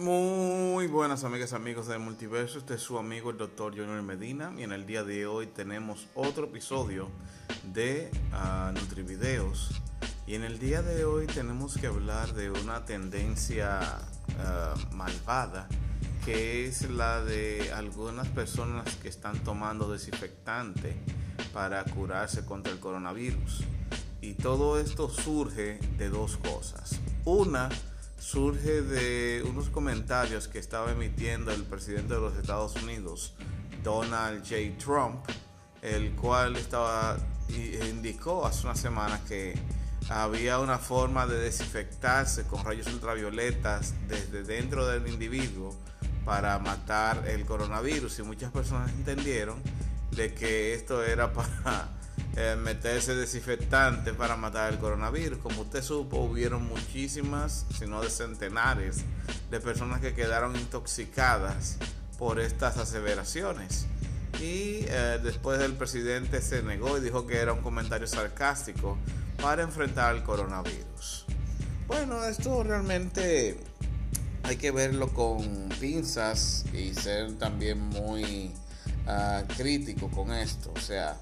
Muy 0.00 0.86
buenas 0.86 1.24
amigas, 1.24 1.52
amigos 1.52 1.86
del 1.88 1.98
multiverso. 1.98 2.58
Este 2.58 2.76
es 2.76 2.80
su 2.80 2.96
amigo 2.96 3.28
el 3.28 3.36
doctor 3.36 3.76
Junior 3.76 4.00
Medina 4.00 4.50
y 4.56 4.62
en 4.62 4.72
el 4.72 4.86
día 4.86 5.04
de 5.04 5.26
hoy 5.26 5.46
tenemos 5.46 6.06
otro 6.14 6.46
episodio 6.46 7.10
de 7.74 8.10
uh, 8.32 8.72
Nutrivideos. 8.72 9.82
Y 10.26 10.36
en 10.36 10.44
el 10.44 10.58
día 10.58 10.80
de 10.80 11.04
hoy 11.04 11.26
tenemos 11.26 11.76
que 11.76 11.86
hablar 11.86 12.32
de 12.32 12.50
una 12.50 12.86
tendencia 12.86 13.98
uh, 14.28 14.94
malvada 14.94 15.68
que 16.24 16.66
es 16.66 16.88
la 16.88 17.22
de 17.22 17.70
algunas 17.74 18.26
personas 18.28 18.96
que 18.96 19.08
están 19.08 19.38
tomando 19.40 19.92
desinfectante 19.92 20.96
para 21.52 21.84
curarse 21.84 22.46
contra 22.46 22.72
el 22.72 22.80
coronavirus. 22.80 23.64
Y 24.22 24.32
todo 24.32 24.80
esto 24.80 25.10
surge 25.10 25.78
de 25.98 26.08
dos 26.08 26.38
cosas. 26.38 27.00
Una, 27.26 27.68
surge 28.20 28.82
de 28.82 29.42
unos 29.48 29.70
comentarios 29.70 30.46
que 30.46 30.58
estaba 30.58 30.92
emitiendo 30.92 31.50
el 31.50 31.64
presidente 31.64 32.14
de 32.14 32.20
los 32.20 32.36
Estados 32.36 32.76
Unidos, 32.82 33.32
Donald 33.82 34.42
J. 34.42 34.76
Trump, 34.78 35.24
el 35.80 36.12
cual 36.12 36.56
estaba 36.56 37.16
indicó 37.90 38.46
hace 38.46 38.66
una 38.66 38.76
semana 38.76 39.20
que 39.26 39.54
había 40.10 40.58
una 40.58 40.78
forma 40.78 41.26
de 41.26 41.38
desinfectarse 41.38 42.44
con 42.44 42.64
rayos 42.64 42.86
ultravioletas 42.88 43.94
desde 44.06 44.44
dentro 44.44 44.86
del 44.86 45.08
individuo 45.08 45.74
para 46.24 46.58
matar 46.58 47.26
el 47.26 47.44
coronavirus 47.46 48.18
y 48.18 48.22
muchas 48.22 48.52
personas 48.52 48.90
entendieron 48.90 49.60
de 50.10 50.34
que 50.34 50.74
esto 50.74 51.02
era 51.02 51.32
para 51.32 51.88
eh, 52.36 52.56
meterse 52.56 53.14
desinfectante 53.14 54.12
para 54.12 54.36
matar 54.36 54.72
el 54.72 54.78
coronavirus. 54.78 55.38
Como 55.38 55.62
usted 55.62 55.82
supo, 55.82 56.18
hubieron 56.18 56.66
muchísimas, 56.68 57.66
si 57.76 57.86
no 57.86 58.00
de 58.00 58.10
centenares, 58.10 59.04
de 59.50 59.60
personas 59.60 60.00
que 60.00 60.14
quedaron 60.14 60.56
intoxicadas 60.56 61.76
por 62.18 62.38
estas 62.40 62.76
aseveraciones. 62.76 63.86
Y 64.40 64.84
eh, 64.88 65.18
después 65.22 65.60
el 65.60 65.74
presidente 65.74 66.40
se 66.40 66.62
negó 66.62 66.96
y 66.98 67.00
dijo 67.00 67.26
que 67.26 67.38
era 67.38 67.52
un 67.52 67.62
comentario 67.62 68.06
sarcástico 68.06 68.96
para 69.40 69.62
enfrentar 69.62 70.14
el 70.14 70.22
coronavirus. 70.22 71.26
Bueno, 71.88 72.24
esto 72.24 72.62
realmente 72.62 73.58
hay 74.44 74.56
que 74.56 74.70
verlo 74.70 75.08
con 75.08 75.68
pinzas 75.80 76.64
y 76.72 76.94
ser 76.94 77.36
también 77.38 77.80
muy 77.80 78.52
uh, 79.06 79.46
crítico 79.56 80.08
con 80.08 80.32
esto. 80.32 80.72
O 80.76 80.80
sea, 80.80 81.20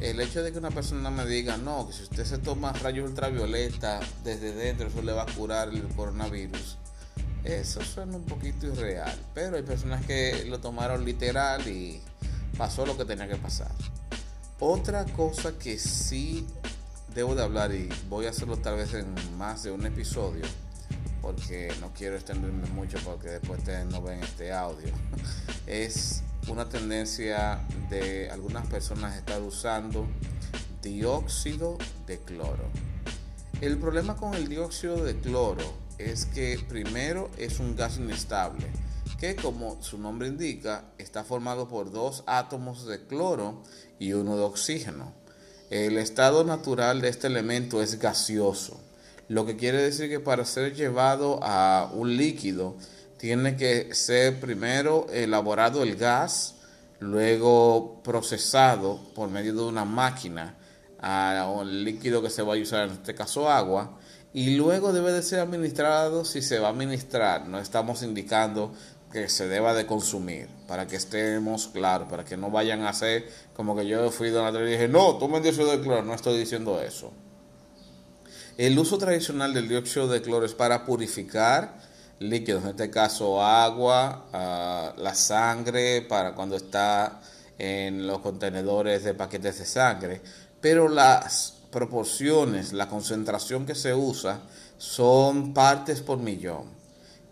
el 0.00 0.20
hecho 0.20 0.42
de 0.42 0.50
que 0.50 0.58
una 0.58 0.70
persona 0.70 1.10
me 1.10 1.26
diga, 1.26 1.56
no, 1.58 1.86
que 1.86 1.92
si 1.92 2.02
usted 2.04 2.24
se 2.24 2.38
toma 2.38 2.72
rayos 2.72 3.08
ultravioleta 3.08 4.00
desde 4.24 4.52
dentro, 4.52 4.88
eso 4.88 5.02
le 5.02 5.12
va 5.12 5.22
a 5.22 5.26
curar 5.26 5.68
el 5.68 5.82
coronavirus. 5.88 6.78
Eso 7.44 7.82
suena 7.82 8.16
un 8.16 8.24
poquito 8.24 8.66
irreal, 8.66 9.18
pero 9.34 9.56
hay 9.56 9.62
personas 9.62 10.04
que 10.06 10.44
lo 10.46 10.58
tomaron 10.58 11.04
literal 11.04 11.66
y 11.66 12.00
pasó 12.56 12.86
lo 12.86 12.96
que 12.96 13.04
tenía 13.04 13.28
que 13.28 13.36
pasar. 13.36 13.72
Otra 14.58 15.04
cosa 15.04 15.52
que 15.58 15.78
sí 15.78 16.46
debo 17.14 17.34
de 17.34 17.42
hablar 17.42 17.74
y 17.74 17.88
voy 18.08 18.26
a 18.26 18.30
hacerlo 18.30 18.56
tal 18.56 18.76
vez 18.76 18.94
en 18.94 19.14
más 19.36 19.62
de 19.62 19.70
un 19.70 19.84
episodio, 19.86 20.44
porque 21.22 21.72
no 21.80 21.92
quiero 21.92 22.16
extenderme 22.16 22.68
mucho 22.68 22.98
porque 23.04 23.28
después 23.28 23.60
ustedes 23.60 23.86
no 23.86 24.02
ven 24.02 24.22
este 24.22 24.52
audio, 24.52 24.88
es 25.66 26.22
una 26.48 26.68
tendencia 26.68 27.60
de 27.88 28.30
algunas 28.30 28.66
personas 28.66 29.16
estar 29.16 29.40
usando 29.42 30.06
dióxido 30.82 31.78
de 32.06 32.18
cloro. 32.18 32.64
El 33.60 33.78
problema 33.78 34.16
con 34.16 34.34
el 34.34 34.48
dióxido 34.48 35.04
de 35.04 35.18
cloro 35.20 35.64
es 35.98 36.24
que 36.24 36.58
primero 36.68 37.30
es 37.36 37.60
un 37.60 37.76
gas 37.76 37.98
inestable, 37.98 38.66
que 39.18 39.36
como 39.36 39.82
su 39.82 39.98
nombre 39.98 40.28
indica 40.28 40.84
está 40.96 41.24
formado 41.24 41.68
por 41.68 41.92
dos 41.92 42.24
átomos 42.26 42.86
de 42.86 43.06
cloro 43.06 43.62
y 43.98 44.14
uno 44.14 44.36
de 44.36 44.42
oxígeno. 44.42 45.12
El 45.68 45.98
estado 45.98 46.42
natural 46.42 47.00
de 47.00 47.10
este 47.10 47.26
elemento 47.26 47.82
es 47.82 47.98
gaseoso, 47.98 48.80
lo 49.28 49.46
que 49.46 49.56
quiere 49.56 49.80
decir 49.80 50.08
que 50.08 50.18
para 50.18 50.44
ser 50.44 50.74
llevado 50.74 51.38
a 51.42 51.88
un 51.94 52.16
líquido 52.16 52.76
tiene 53.20 53.54
que 53.54 53.94
ser 53.94 54.40
primero 54.40 55.06
elaborado 55.12 55.82
el 55.82 55.94
gas, 55.96 56.54
luego 57.00 58.00
procesado 58.02 58.98
por 59.14 59.28
medio 59.28 59.54
de 59.54 59.62
una 59.62 59.84
máquina 59.84 60.56
al 60.98 61.84
líquido 61.84 62.22
que 62.22 62.30
se 62.30 62.40
va 62.40 62.54
a 62.54 62.58
usar, 62.58 62.88
en 62.88 62.94
este 62.94 63.14
caso 63.14 63.50
agua, 63.50 63.98
y 64.32 64.56
luego 64.56 64.94
debe 64.94 65.12
de 65.12 65.22
ser 65.22 65.40
administrado 65.40 66.24
si 66.24 66.40
se 66.40 66.60
va 66.60 66.68
a 66.68 66.70
administrar. 66.70 67.46
No 67.46 67.58
estamos 67.58 68.02
indicando 68.02 68.72
que 69.12 69.28
se 69.28 69.48
deba 69.48 69.74
de 69.74 69.84
consumir, 69.84 70.48
para 70.66 70.86
que 70.86 70.96
estemos 70.96 71.68
claros, 71.68 72.08
para 72.08 72.24
que 72.24 72.38
no 72.38 72.50
vayan 72.50 72.84
a 72.84 72.88
hacer 72.88 73.28
como 73.54 73.76
que 73.76 73.86
yo 73.86 74.10
fui 74.10 74.30
donde 74.30 74.66
y 74.66 74.72
dije, 74.72 74.88
no, 74.88 75.16
tomen 75.16 75.42
dióxido 75.42 75.70
de 75.72 75.82
cloro, 75.82 76.02
no 76.02 76.14
estoy 76.14 76.38
diciendo 76.38 76.80
eso. 76.80 77.12
El 78.56 78.78
uso 78.78 78.96
tradicional 78.96 79.52
del 79.52 79.68
dióxido 79.68 80.08
de 80.08 80.22
cloro 80.22 80.46
es 80.46 80.54
para 80.54 80.86
purificar 80.86 81.89
líquidos, 82.20 82.62
en 82.64 82.70
este 82.70 82.90
caso 82.90 83.42
agua, 83.42 84.26
ah, 84.32 84.94
la 84.98 85.14
sangre 85.14 86.02
para 86.02 86.34
cuando 86.34 86.56
está 86.56 87.20
en 87.58 88.06
los 88.06 88.20
contenedores 88.20 89.04
de 89.04 89.14
paquetes 89.14 89.58
de 89.58 89.64
sangre, 89.64 90.20
pero 90.60 90.88
las 90.88 91.54
proporciones, 91.70 92.72
la 92.72 92.88
concentración 92.88 93.64
que 93.64 93.74
se 93.74 93.94
usa 93.94 94.40
son 94.76 95.54
partes 95.54 96.00
por 96.02 96.18
millón. 96.18 96.64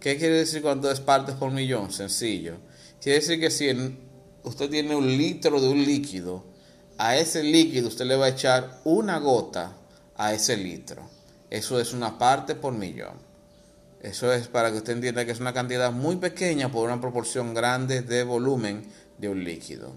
¿Qué 0.00 0.16
quiere 0.18 0.36
decir 0.36 0.62
cuando 0.62 0.90
es 0.90 1.00
partes 1.00 1.34
por 1.34 1.50
millón? 1.50 1.92
Sencillo. 1.92 2.56
Quiere 3.00 3.20
decir 3.20 3.40
que 3.40 3.50
si 3.50 3.70
usted 4.44 4.70
tiene 4.70 4.94
un 4.94 5.06
litro 5.06 5.60
de 5.60 5.68
un 5.68 5.84
líquido, 5.84 6.44
a 6.98 7.16
ese 7.16 7.42
líquido 7.42 7.88
usted 7.88 8.06
le 8.06 8.16
va 8.16 8.26
a 8.26 8.30
echar 8.30 8.80
una 8.84 9.18
gota 9.18 9.72
a 10.16 10.32
ese 10.32 10.56
litro. 10.56 11.02
Eso 11.50 11.80
es 11.80 11.92
una 11.92 12.18
parte 12.18 12.54
por 12.54 12.72
millón. 12.72 13.25
Eso 14.00 14.32
es 14.32 14.48
para 14.48 14.70
que 14.70 14.78
usted 14.78 14.92
entienda 14.92 15.24
que 15.24 15.32
es 15.32 15.40
una 15.40 15.52
cantidad 15.52 15.90
muy 15.90 16.16
pequeña 16.16 16.70
por 16.70 16.86
una 16.86 17.00
proporción 17.00 17.54
grande 17.54 18.02
de 18.02 18.24
volumen 18.24 18.84
de 19.18 19.28
un 19.28 19.42
líquido. 19.42 19.94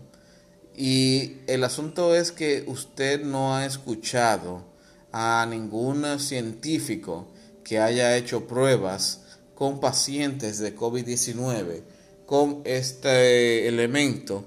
Y 0.75 1.37
el 1.47 1.63
asunto 1.63 2.15
es 2.15 2.31
que 2.31 2.63
usted 2.67 3.23
no 3.23 3.55
ha 3.55 3.65
escuchado 3.65 4.63
a 5.11 5.45
ningún 5.49 6.19
científico 6.19 7.27
que 7.63 7.79
haya 7.79 8.15
hecho 8.15 8.47
pruebas 8.47 9.21
con 9.53 9.79
pacientes 9.79 10.59
de 10.59 10.75
COVID-19 10.75 11.81
con 12.25 12.61
este 12.63 13.67
elemento 13.67 14.45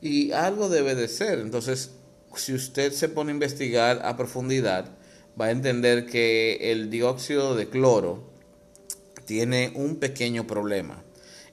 y 0.00 0.32
algo 0.32 0.68
debe 0.68 0.94
de 0.94 1.08
ser. 1.08 1.40
Entonces, 1.40 1.90
si 2.36 2.54
usted 2.54 2.92
se 2.92 3.08
pone 3.08 3.32
a 3.32 3.34
investigar 3.34 4.00
a 4.04 4.16
profundidad, 4.16 4.96
va 5.38 5.46
a 5.46 5.50
entender 5.50 6.06
que 6.06 6.72
el 6.72 6.88
dióxido 6.88 7.54
de 7.54 7.68
cloro 7.68 8.35
tiene 9.26 9.72
un 9.74 9.96
pequeño 9.96 10.46
problema. 10.46 11.02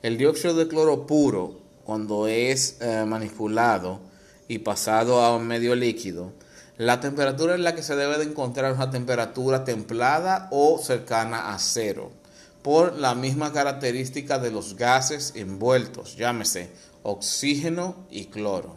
El 0.01 0.17
dióxido 0.17 0.53
de 0.53 0.67
cloro 0.67 1.06
puro, 1.06 1.59
cuando 1.84 2.28
es 2.28 2.78
eh, 2.79 3.03
manipulado 3.06 4.00
y 4.47 4.59
pasado 4.59 5.22
a 5.22 5.35
un 5.35 5.47
medio 5.47 5.75
líquido, 5.75 6.31
la 6.78 7.00
temperatura 7.00 7.56
en 7.56 7.63
la 7.63 7.75
que 7.75 7.83
se 7.83 7.95
debe 7.95 8.17
de 8.17 8.25
encontrar 8.25 8.72
es 8.72 8.78
una 8.78 8.89
temperatura 8.89 9.63
templada 9.63 10.47
o 10.51 10.79
cercana 10.79 11.53
a 11.53 11.59
cero, 11.59 12.12
por 12.62 12.97
la 12.97 13.13
misma 13.13 13.51
característica 13.51 14.39
de 14.39 14.51
los 14.51 14.75
gases 14.75 15.33
envueltos, 15.35 16.16
llámese 16.16 16.69
oxígeno 17.03 18.07
y 18.09 18.25
cloro. 18.25 18.75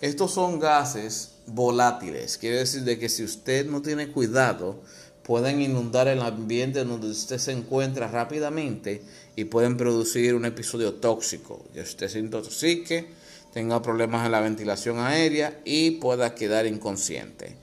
Estos 0.00 0.32
son 0.32 0.60
gases 0.60 1.32
volátiles, 1.46 2.38
quiere 2.38 2.58
decir 2.58 2.84
de 2.84 2.98
que 2.98 3.08
si 3.08 3.24
usted 3.24 3.66
no 3.66 3.82
tiene 3.82 4.12
cuidado, 4.12 4.82
pueden 5.26 5.60
inundar 5.60 6.06
el 6.06 6.22
ambiente 6.22 6.84
donde 6.84 7.08
usted 7.08 7.38
se 7.38 7.50
encuentra 7.50 8.06
rápidamente 8.06 9.02
y 9.34 9.46
pueden 9.46 9.76
producir 9.76 10.36
un 10.36 10.44
episodio 10.44 10.94
tóxico, 10.94 11.64
que 11.74 11.80
usted 11.80 12.06
se 12.08 12.20
intoxique, 12.20 13.08
tenga 13.52 13.82
problemas 13.82 14.24
en 14.24 14.30
la 14.30 14.40
ventilación 14.40 15.00
aérea 15.00 15.60
y 15.64 15.92
pueda 15.92 16.36
quedar 16.36 16.64
inconsciente. 16.66 17.56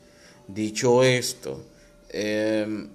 Dicho 0.46 1.04
esto, 1.04 1.64
em, 2.10 2.90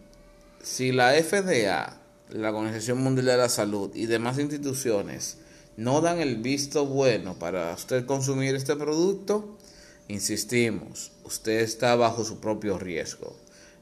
si 0.63 0.93
la 0.93 1.15
FDA, 1.15 1.99
la 2.29 2.51
Organización 2.51 2.99
Mundial 2.99 3.25
de 3.25 3.37
la 3.39 3.49
Salud 3.49 3.91
y 3.95 4.05
demás 4.05 4.39
instituciones 4.39 5.39
no 5.79 6.03
dan 6.03 6.21
el 6.21 6.37
visto 6.37 6.85
bueno 6.85 7.39
para 7.39 7.73
usted 7.73 8.05
consumir 8.05 8.55
este 8.55 8.77
producto, 8.77 9.57
insistimos, 10.09 11.13
usted 11.25 11.61
está 11.61 11.97
bajo 11.97 12.23
su 12.23 12.39
propio 12.39 12.79
riesgo. 12.79 13.35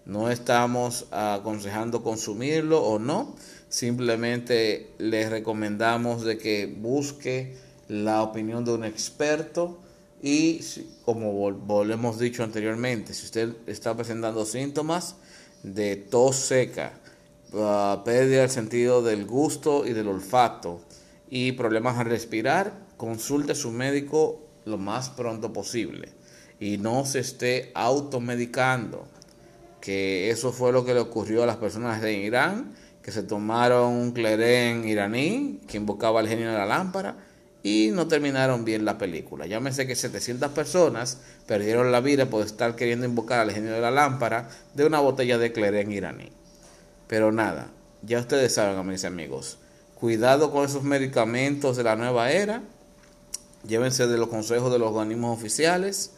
No 0.06 0.30
estamos 0.30 1.06
aconsejando 1.10 2.02
consumirlo 2.02 2.82
o 2.82 2.98
no, 2.98 3.34
simplemente 3.68 4.92
les 4.98 5.28
recomendamos 5.30 6.24
de 6.24 6.38
que 6.38 6.66
busque 6.66 7.56
la 7.88 8.22
opinión 8.22 8.64
de 8.64 8.72
un 8.72 8.84
experto 8.84 9.80
y 10.22 10.60
como 11.04 11.50
lo 11.50 11.92
hemos 11.92 12.18
dicho 12.18 12.42
anteriormente, 12.42 13.14
si 13.14 13.24
usted 13.24 13.54
está 13.66 13.94
presentando 13.94 14.44
síntomas 14.46 15.16
de 15.62 15.96
tos 15.96 16.36
seca, 16.36 16.92
uh, 17.52 18.02
pérdida 18.04 18.40
del 18.40 18.50
sentido 18.50 19.02
del 19.02 19.26
gusto 19.26 19.86
y 19.86 19.92
del 19.92 20.08
olfato 20.08 20.80
y 21.28 21.52
problemas 21.52 21.98
al 21.98 22.06
respirar, 22.06 22.72
consulte 22.96 23.52
a 23.52 23.56
su 23.56 23.70
médico 23.70 24.40
lo 24.64 24.78
más 24.78 25.10
pronto 25.10 25.52
posible 25.52 26.08
y 26.58 26.78
no 26.78 27.04
se 27.04 27.20
esté 27.20 27.70
automedicando, 27.74 29.06
que 29.86 30.30
eso 30.30 30.50
fue 30.50 30.72
lo 30.72 30.84
que 30.84 30.94
le 30.94 30.98
ocurrió 30.98 31.44
a 31.44 31.46
las 31.46 31.58
personas 31.58 32.02
de 32.02 32.12
Irán, 32.14 32.74
que 33.04 33.12
se 33.12 33.22
tomaron 33.22 33.92
un 33.92 34.10
clerén 34.10 34.84
iraní 34.84 35.60
que 35.68 35.76
invocaba 35.76 36.18
el 36.20 36.26
genio 36.26 36.50
de 36.50 36.58
la 36.58 36.66
lámpara 36.66 37.18
y 37.62 37.90
no 37.92 38.08
terminaron 38.08 38.64
bien 38.64 38.84
la 38.84 38.98
película. 38.98 39.46
Llámese 39.46 39.86
que 39.86 39.94
700 39.94 40.50
personas 40.50 41.18
perdieron 41.46 41.92
la 41.92 42.00
vida 42.00 42.26
por 42.26 42.44
estar 42.44 42.74
queriendo 42.74 43.06
invocar 43.06 43.38
al 43.38 43.52
genio 43.52 43.74
de 43.74 43.80
la 43.80 43.92
lámpara 43.92 44.48
de 44.74 44.84
una 44.84 44.98
botella 44.98 45.38
de 45.38 45.52
clerén 45.52 45.92
iraní. 45.92 46.32
Pero 47.06 47.30
nada, 47.30 47.68
ya 48.02 48.18
ustedes 48.18 48.54
saben, 48.54 48.84
mis 48.88 49.04
amigos, 49.04 49.58
cuidado 49.94 50.50
con 50.50 50.64
esos 50.64 50.82
medicamentos 50.82 51.76
de 51.76 51.84
la 51.84 51.94
nueva 51.94 52.32
era, 52.32 52.60
llévense 53.64 54.08
de 54.08 54.18
los 54.18 54.30
consejos 54.30 54.72
de 54.72 54.80
los 54.80 54.88
organismos 54.88 55.38
oficiales 55.38 56.10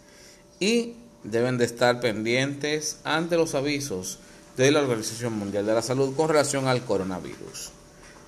y 0.58 0.96
deben 1.24 1.58
de 1.58 1.64
estar 1.64 2.00
pendientes 2.00 2.98
ante 3.04 3.36
los 3.36 3.54
avisos 3.54 4.18
de 4.56 4.70
la 4.70 4.80
Organización 4.80 5.38
Mundial 5.38 5.66
de 5.66 5.74
la 5.74 5.82
Salud 5.82 6.14
con 6.16 6.28
relación 6.28 6.66
al 6.66 6.84
coronavirus. 6.84 7.70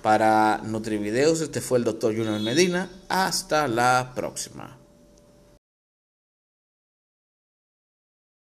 Para 0.01 0.61
Nutrivideos, 0.63 1.41
este 1.41 1.61
fue 1.61 1.77
el 1.77 1.83
doctor 1.83 2.15
Junior 2.15 2.39
Medina. 2.39 2.89
Hasta 3.09 3.67
la 3.67 4.13
próxima. 4.15 4.80